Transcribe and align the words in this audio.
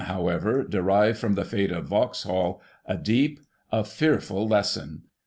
[1841 0.01 0.57
ever, 0.63 0.67
derive 0.67 1.19
from 1.19 1.35
the 1.35 1.45
fate 1.45 1.71
of 1.71 1.85
Vauxhall 1.85 2.59
a 2.87 2.97
deep, 2.97 3.39
a 3.71 3.83
fearful 3.83 4.47
lesson! 4.47 5.03